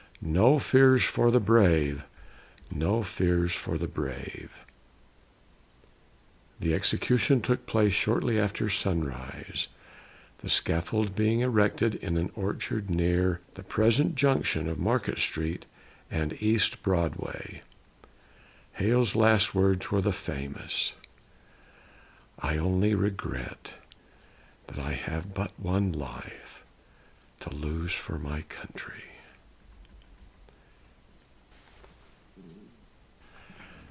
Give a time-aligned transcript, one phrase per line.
[0.23, 2.05] No fears for the brave;
[2.69, 4.51] no fears for the brave."
[6.59, 9.67] The execution took place shortly after sunrise,
[10.37, 15.65] the scaffold being erected in an orchard near the present junction of Market Street
[16.11, 17.63] and East Broadway.
[18.73, 20.93] Hale's last words were the famous,
[22.37, 23.73] "I only regret
[24.67, 26.61] that I have but one life
[27.39, 29.05] to lose for my country."